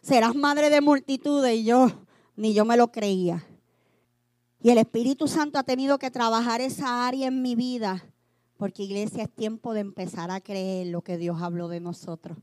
[0.02, 1.90] serás madre de multitudes y yo,
[2.36, 3.46] ni yo me lo creía.
[4.60, 8.13] Y el Espíritu Santo ha tenido que trabajar esa área en mi vida
[8.56, 12.38] Porque iglesia es tiempo de empezar a creer lo que Dios habló de nosotros.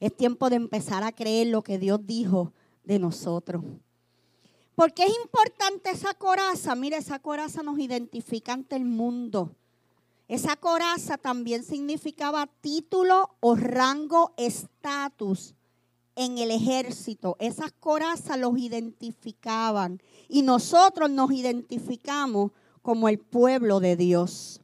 [0.00, 2.52] Es tiempo de empezar a creer lo que Dios dijo
[2.84, 3.62] de nosotros.
[4.74, 6.74] Porque es importante esa coraza.
[6.74, 9.54] Mire, esa coraza nos identifica ante el mundo.
[10.26, 15.54] Esa coraza también significaba título o rango, estatus
[16.16, 17.36] en el ejército.
[17.38, 22.52] Esas corazas los identificaban y nosotros nos identificamos
[22.82, 24.60] como el pueblo de Dios.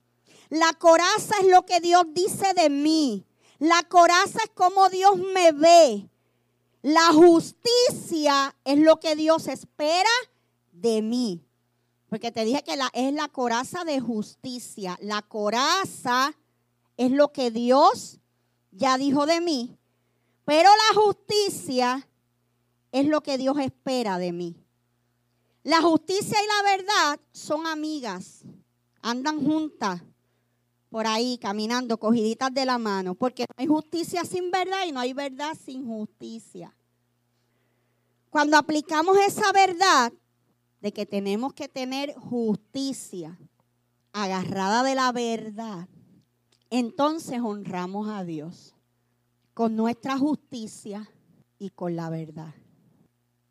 [0.50, 3.24] La coraza es lo que Dios dice de mí.
[3.60, 6.10] La coraza es como Dios me ve.
[6.82, 10.10] La justicia es lo que Dios espera
[10.72, 11.40] de mí.
[12.08, 14.98] Porque te dije que la, es la coraza de justicia.
[15.00, 16.34] La coraza
[16.96, 18.18] es lo que Dios
[18.72, 19.78] ya dijo de mí.
[20.44, 22.08] Pero la justicia
[22.90, 24.56] es lo que Dios espera de mí.
[25.62, 28.40] La justicia y la verdad son amigas.
[29.00, 30.02] Andan juntas
[30.90, 35.00] por ahí caminando, cogiditas de la mano, porque no hay justicia sin verdad y no
[35.00, 36.76] hay verdad sin justicia.
[38.28, 40.12] Cuando aplicamos esa verdad
[40.80, 43.38] de que tenemos que tener justicia
[44.12, 45.88] agarrada de la verdad,
[46.70, 48.74] entonces honramos a Dios
[49.54, 51.08] con nuestra justicia
[51.58, 52.54] y con la verdad.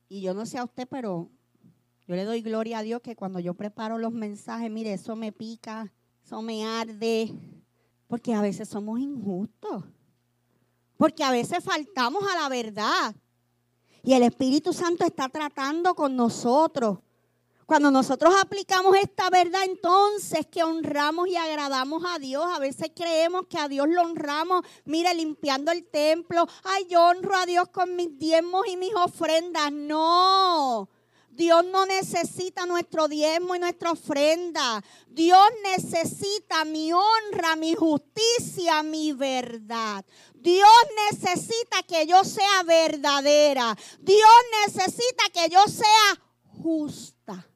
[0.10, 1.30] Y yo no sé a usted, pero
[2.08, 5.32] yo le doy gloria a Dios que cuando yo preparo los mensajes, mire, eso me
[5.32, 5.94] pica,
[6.30, 7.34] eso me arde,
[8.08, 9.84] porque a veces somos injustos,
[10.96, 13.16] porque a veces faltamos a la verdad.
[14.04, 17.00] Y el Espíritu Santo está tratando con nosotros.
[17.66, 22.46] Cuando nosotros aplicamos esta verdad, entonces que honramos y agradamos a Dios.
[22.56, 26.46] A veces creemos que a Dios lo honramos, mire, limpiando el templo.
[26.64, 29.72] Ay, yo honro a Dios con mis diezmos y mis ofrendas.
[29.72, 30.90] No.
[31.40, 34.84] Dios no necesita nuestro diezmo y nuestra ofrenda.
[35.08, 40.04] Dios necesita mi honra, mi justicia, mi verdad.
[40.36, 40.70] Dios
[41.10, 43.74] necesita que yo sea verdadera.
[44.02, 44.30] Dios
[44.68, 46.22] necesita que yo sea
[46.62, 47.48] justa.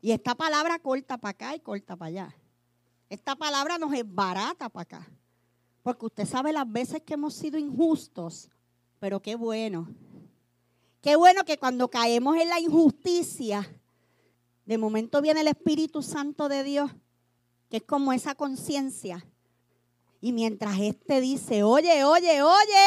[0.00, 2.36] Y esta palabra corta para acá y corta para allá.
[3.08, 5.08] Esta palabra nos es barata para acá.
[5.82, 8.48] Porque usted sabe las veces que hemos sido injustos.
[9.00, 9.88] Pero qué bueno
[11.04, 13.78] Qué bueno que cuando caemos en la injusticia,
[14.64, 16.90] de momento viene el Espíritu Santo de Dios,
[17.68, 19.22] que es como esa conciencia.
[20.22, 22.86] Y mientras este dice, oye, oye, oye,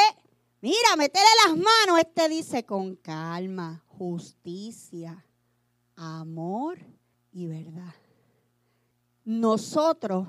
[0.61, 5.23] mira, métele las manos, este dice con calma, justicia,
[5.95, 6.79] amor
[7.31, 7.93] y verdad.
[9.25, 10.27] Nosotros,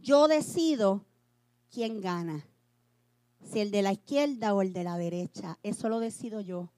[0.00, 1.04] yo decido
[1.70, 2.48] quién gana,
[3.42, 6.70] si el de la izquierda o el de la derecha, eso lo decido yo.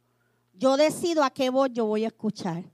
[0.59, 2.65] Yo decido a qué voz yo voy a escuchar.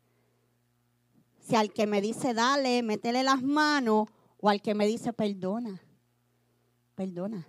[1.40, 4.06] Si al que me dice dale, métele las manos,
[4.38, 5.80] o al que me dice perdona.
[6.94, 7.46] Perdona.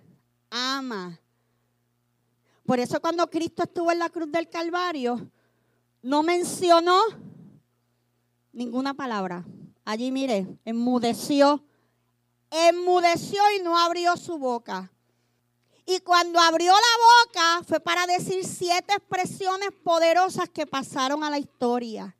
[0.50, 1.20] Ama.
[2.66, 5.30] Por eso cuando Cristo estuvo en la cruz del Calvario,
[6.02, 6.98] no mencionó
[8.52, 9.44] ninguna palabra.
[9.84, 11.64] Allí mire, enmudeció.
[12.50, 14.93] Enmudeció y no abrió su boca.
[15.86, 16.78] Y cuando abrió la
[17.24, 22.16] boca fue para decir siete expresiones poderosas que pasaron a la historia.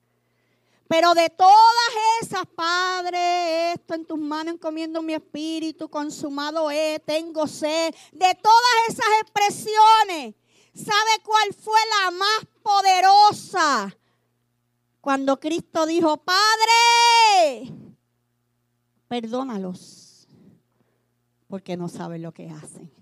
[0.86, 7.46] Pero de todas esas, Padre, esto en tus manos encomiendo mi espíritu, consumado es, tengo
[7.46, 7.94] sed.
[8.12, 10.34] De todas esas expresiones,
[10.74, 13.96] ¿sabe cuál fue la más poderosa?
[15.00, 17.72] Cuando Cristo dijo, Padre,
[19.08, 20.28] perdónalos,
[21.48, 22.93] porque no saben lo que hacen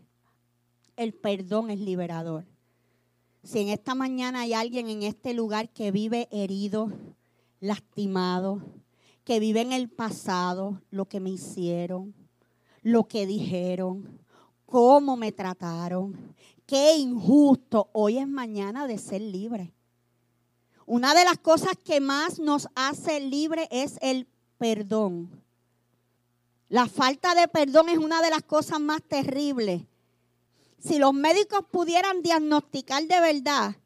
[1.02, 2.46] el perdón es liberador.
[3.42, 6.92] Si en esta mañana hay alguien en este lugar que vive herido,
[7.60, 8.62] lastimado,
[9.24, 12.14] que vive en el pasado, lo que me hicieron,
[12.82, 14.20] lo que dijeron,
[14.66, 16.34] cómo me trataron,
[16.66, 19.72] qué injusto, hoy es mañana de ser libre.
[20.86, 24.26] Una de las cosas que más nos hace libre es el
[24.58, 25.30] perdón.
[26.68, 29.82] La falta de perdón es una de las cosas más terribles
[30.82, 33.76] si los médicos pudieran diagnosticar de verdad,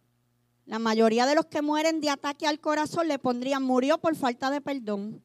[0.65, 4.51] la mayoría de los que mueren de ataque al corazón le pondrían murió por falta
[4.51, 5.23] de perdón.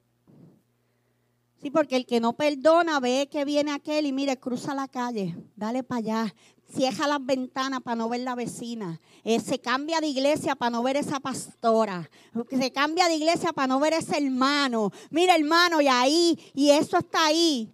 [1.62, 5.36] Sí, porque el que no perdona ve que viene aquel y mire, cruza la calle,
[5.55, 6.36] dale para allá,
[6.73, 10.84] cierra las ventanas para no ver la vecina, eh, se cambia de iglesia para no
[10.84, 12.10] ver esa pastora,
[12.49, 16.97] se cambia de iglesia para no ver ese hermano, mire hermano, y ahí, y eso
[16.97, 17.74] está ahí.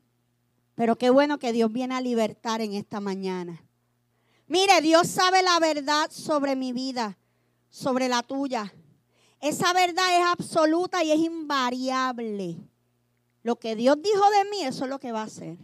[0.75, 3.66] Pero qué bueno que Dios viene a libertar en esta mañana.
[4.47, 7.17] Mire, Dios sabe la verdad sobre mi vida,
[7.69, 8.73] sobre la tuya.
[9.41, 12.57] Esa verdad es absoluta y es invariable.
[13.43, 15.57] Lo que Dios dijo de mí, eso es lo que va a hacer.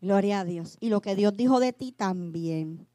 [0.00, 0.76] Gloria a Dios.
[0.80, 2.86] Y lo que Dios dijo de ti también.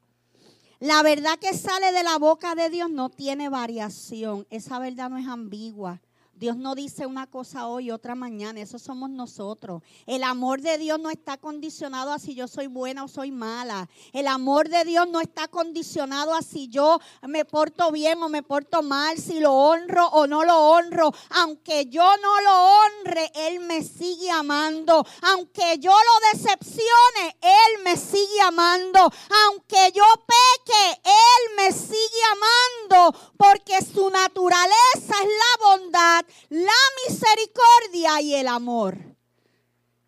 [0.80, 4.46] La verdad que sale de la boca de Dios no tiene variación.
[4.50, 6.00] Esa verdad no es ambigua.
[6.38, 9.82] Dios no dice una cosa hoy otra mañana, eso somos nosotros.
[10.06, 13.88] El amor de Dios no está condicionado a si yo soy buena o soy mala.
[14.12, 18.44] El amor de Dios no está condicionado a si yo me porto bien o me
[18.44, 21.12] porto mal, si lo honro o no lo honro.
[21.30, 25.04] Aunque yo no lo honre, Él me sigue amando.
[25.22, 29.00] Aunque yo lo decepcione, Él me sigue amando.
[29.46, 36.72] Aunque yo peque, Él me sigue amando porque su naturaleza es la bondad la
[37.06, 38.96] misericordia y el amor.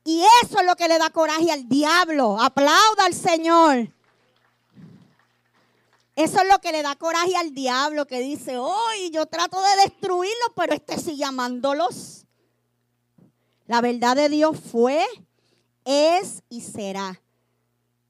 [0.04, 2.40] Y eso es lo que le da coraje al diablo.
[2.40, 3.92] Aplauda al Señor.
[6.16, 9.82] Eso es lo que le da coraje al diablo que dice, hoy yo trato de
[9.84, 12.26] destruirlos, pero este sigue amándolos.
[13.66, 15.06] La verdad de Dios fue,
[15.84, 17.22] es y será.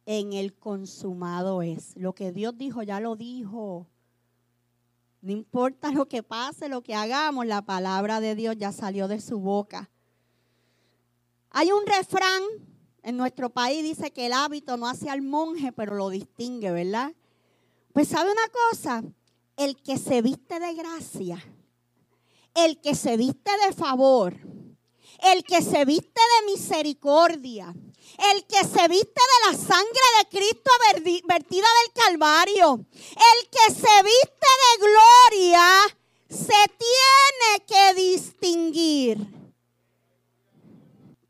[0.06, 1.96] En el consumado es.
[1.96, 3.86] Lo que Dios dijo, ya lo dijo.
[5.22, 9.20] No importa lo que pase, lo que hagamos, la palabra de Dios ya salió de
[9.20, 9.90] su boca.
[11.50, 12.42] Hay un refrán
[13.02, 17.12] en nuestro país, dice que el hábito no hace al monje, pero lo distingue, ¿verdad?
[17.92, 19.02] Pues sabe una cosa,
[19.56, 21.42] el que se viste de gracia,
[22.54, 24.36] el que se viste de favor,
[25.32, 27.74] el que se viste de misericordia,
[28.32, 30.70] el que se viste de la sangre de Cristo
[31.26, 35.66] vertida del Calvario, el que se viste de gloria,
[36.28, 39.26] se tiene que distinguir.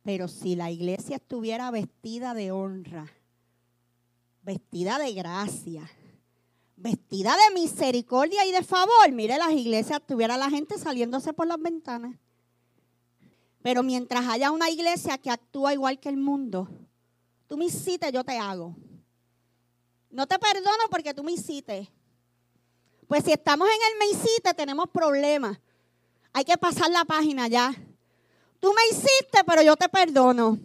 [0.03, 3.13] Pero si la iglesia estuviera vestida de honra,
[4.43, 5.91] vestida de gracia,
[6.77, 11.61] vestida de misericordia y de favor, mire, las iglesias tuviera la gente saliéndose por las
[11.61, 12.17] ventanas.
[13.63, 16.69] Pero mientras haya una iglesia que actúa igual que el mundo,
[17.47, 18.75] tú me hiciste, yo te hago.
[20.11, 21.91] No te perdono porque tú me hiciste.
[23.07, 25.59] Pues si estamos en el me hiciste, tenemos problemas.
[26.33, 27.75] Hay que pasar la página ya.
[28.61, 30.59] Tú me hiciste, pero yo te perdono.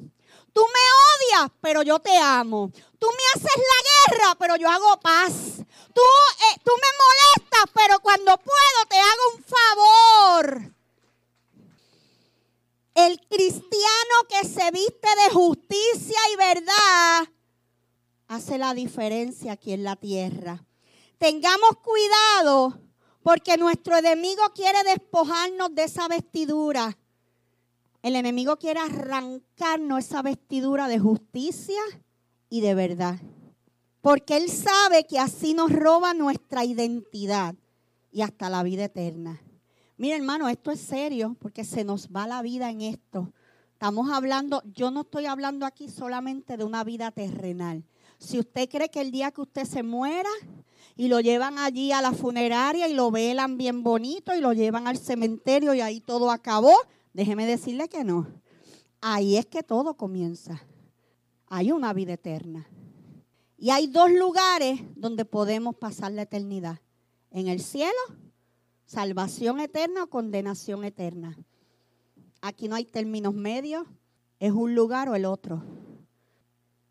[0.54, 2.72] Tú me odias, pero yo te amo.
[3.00, 5.34] Tú me haces la guerra, pero yo hago paz.
[5.94, 10.74] Tú, eh, tú me molestas, pero cuando puedo te hago un favor.
[12.94, 17.28] El cristiano que se viste de justicia y verdad
[18.28, 20.66] hace la diferencia aquí en la tierra.
[21.20, 22.82] Tengamos cuidado
[23.22, 26.98] porque nuestro enemigo quiere despojarnos de esa vestidura.
[28.02, 31.82] El enemigo quiere arrancarnos esa vestidura de justicia
[32.50, 33.20] y de verdad.
[34.02, 37.54] Porque él sabe que así nos roba nuestra identidad
[38.12, 39.40] y hasta la vida eterna.
[39.98, 43.32] Mira, hermano, esto es serio porque se nos va la vida en esto.
[43.74, 47.84] Estamos hablando, yo no estoy hablando aquí solamente de una vida terrenal.
[48.18, 50.30] Si usted cree que el día que usted se muera
[50.96, 54.88] y lo llevan allí a la funeraria y lo velan bien bonito y lo llevan
[54.88, 56.74] al cementerio y ahí todo acabó,
[57.14, 58.28] déjeme decirle que no.
[59.02, 60.62] Ahí es que todo comienza.
[61.48, 62.68] Hay una vida eterna.
[63.58, 66.80] Y hay dos lugares donde podemos pasar la eternidad.
[67.32, 67.92] En el cielo
[68.86, 71.38] salvación eterna o condenación eterna.
[72.42, 73.88] Aquí no hay términos medios,
[74.40, 75.64] es un lugar o el otro.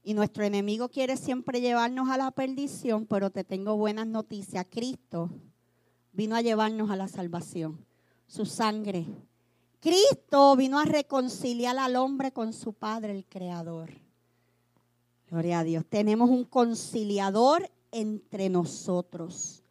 [0.05, 4.67] Y nuestro enemigo quiere siempre llevarnos a la perdición, pero te tengo buenas noticias.
[4.71, 5.31] Cristo
[6.13, 7.85] vino a llevarnos a la salvación,
[8.27, 9.07] su sangre.
[9.81, 13.91] Cristo vino a reconciliar al hombre con su Padre, el Creador.
[15.29, 15.85] Gloria a Dios.
[15.89, 19.65] Tenemos un conciliador entre nosotros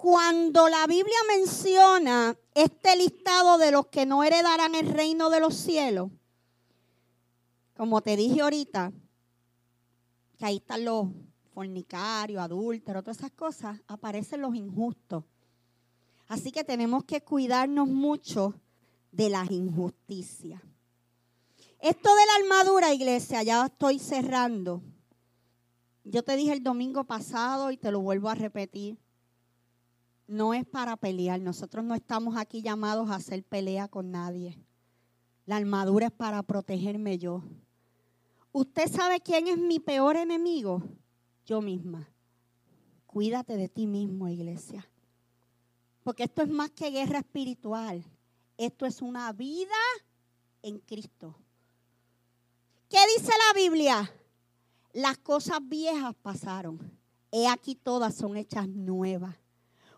[0.00, 5.54] cuando la Biblia menciona este listado de los que no heredarán el reino de los
[5.54, 6.10] cielos,
[7.80, 8.92] como te dije ahorita,
[10.36, 11.08] que ahí están los
[11.54, 15.24] fornicarios, adúlteros, todas esas cosas, aparecen los injustos.
[16.28, 18.52] Así que tenemos que cuidarnos mucho
[19.10, 20.60] de las injusticias.
[21.78, 24.82] Esto de la armadura, iglesia, ya estoy cerrando.
[26.04, 28.98] Yo te dije el domingo pasado y te lo vuelvo a repetir
[30.26, 31.40] no es para pelear.
[31.40, 34.58] Nosotros no estamos aquí llamados a hacer pelea con nadie.
[35.46, 37.42] La armadura es para protegerme yo.
[38.52, 40.82] ¿Usted sabe quién es mi peor enemigo?
[41.44, 42.08] Yo misma.
[43.06, 44.88] Cuídate de ti mismo, iglesia.
[46.02, 48.04] Porque esto es más que guerra espiritual.
[48.56, 49.76] Esto es una vida
[50.62, 51.34] en Cristo.
[52.88, 54.12] ¿Qué dice la Biblia?
[54.92, 56.78] Las cosas viejas pasaron.
[57.30, 59.36] He aquí todas son hechas nuevas.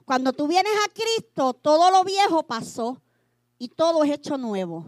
[0.05, 3.00] Cuando tú vienes a Cristo, todo lo viejo pasó
[3.59, 4.84] y todo es hecho nuevo.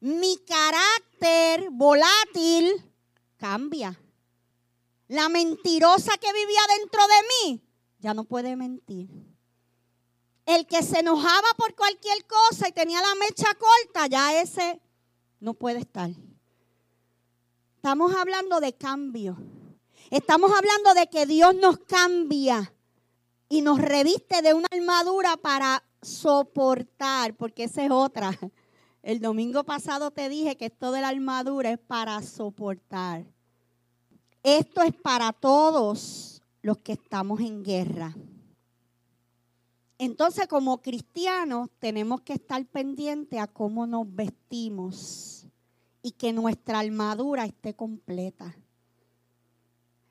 [0.00, 2.51] Mi carácter volátil
[3.42, 4.00] cambia.
[5.08, 7.62] La mentirosa que vivía dentro de mí
[7.98, 9.10] ya no puede mentir.
[10.46, 14.80] El que se enojaba por cualquier cosa y tenía la mecha corta, ya ese
[15.40, 16.10] no puede estar.
[17.74, 19.36] Estamos hablando de cambio.
[20.10, 22.72] Estamos hablando de que Dios nos cambia
[23.48, 28.38] y nos reviste de una armadura para soportar, porque esa es otra.
[29.02, 33.31] El domingo pasado te dije que esto de la armadura es para soportar.
[34.42, 38.16] Esto es para todos los que estamos en guerra.
[39.98, 45.46] Entonces, como cristianos, tenemos que estar pendientes a cómo nos vestimos
[46.02, 48.56] y que nuestra armadura esté completa.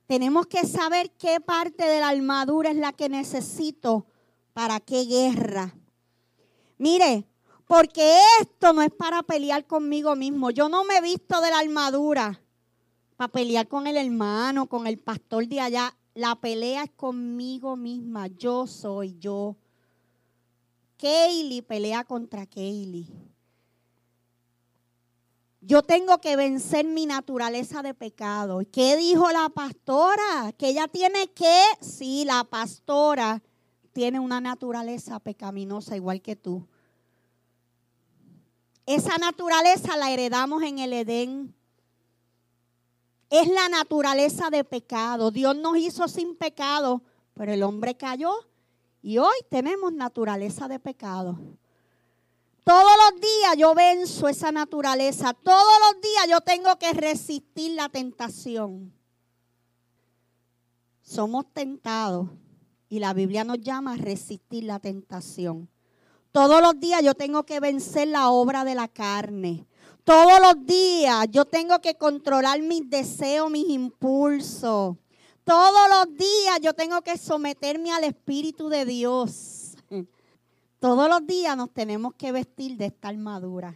[0.08, 4.06] Tenemos que saber qué parte de la armadura es la que necesito
[4.54, 5.76] para qué guerra.
[6.78, 7.28] Mire,
[7.68, 10.52] porque esto no es para pelear conmigo mismo.
[10.52, 12.42] Yo no me visto de la armadura
[13.22, 15.96] para pelear con el hermano, con el pastor de allá.
[16.16, 18.26] La pelea es conmigo misma.
[18.26, 19.58] Yo soy yo.
[20.98, 23.06] Kaylee pelea contra Kaylee.
[25.62, 28.62] Yo tengo que vencer mi naturaleza de pecado.
[28.72, 30.52] ¿Qué dijo la pastora?
[30.58, 33.44] Que ella tiene que, sí, la pastora
[33.94, 36.68] tiene una naturaleza pecaminosa igual que tú.
[38.88, 41.61] Esa naturaleza la heredamos en el Edén.
[43.32, 45.32] Es la naturaleza de pecado.
[45.32, 47.02] Dios nos hizo sin pecado,
[47.34, 48.32] pero el hombre cayó
[49.02, 51.40] y hoy tenemos naturaleza de pecado.
[52.66, 55.34] Todos los días yo venzo esa naturaleza.
[55.34, 58.94] Todos los días yo tengo que resistir la tentación.
[61.02, 62.30] Somos tentados
[62.90, 65.70] y la Biblia nos llama a resistir la tentación.
[66.34, 69.66] Todos los días yo tengo que vencer la obra de la carne.
[70.04, 74.98] Todos los días yo tengo que controlar mis deseos, mis impulsos.
[75.44, 79.76] Todos los días yo tengo que someterme al Espíritu de Dios.
[80.80, 83.76] Todos los días nos tenemos que vestir de esta armadura.